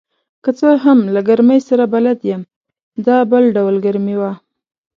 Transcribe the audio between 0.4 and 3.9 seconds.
که څه هم له ګرمۍ سره بلد یم، دا بل ډول